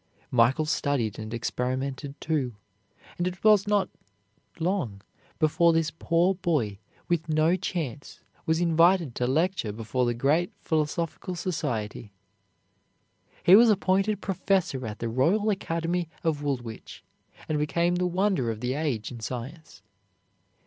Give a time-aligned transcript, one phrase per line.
[0.31, 2.55] Michael studied and experimented, too,
[3.19, 3.87] and it was not
[4.59, 5.03] long
[5.37, 11.35] before this poor boy with no chance was invited to lecture before the great philosophical
[11.35, 12.11] society.
[13.43, 17.03] He was appointed professor at the Royal Academy of Woolwich,
[17.47, 19.83] and became the wonder of the age in science.